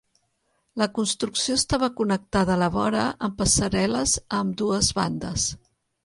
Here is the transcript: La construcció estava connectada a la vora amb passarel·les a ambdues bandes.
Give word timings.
La 0.81 0.85
construcció 0.93 1.57
estava 1.59 1.89
connectada 1.99 2.53
a 2.55 2.59
la 2.61 2.69
vora 2.75 3.03
amb 3.27 3.35
passarel·les 3.41 4.15
a 4.23 4.39
ambdues 4.39 4.89
bandes. 5.01 5.45